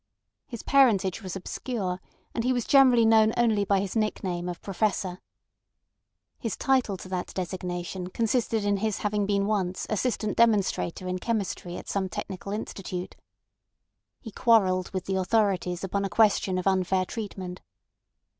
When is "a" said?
16.03-16.09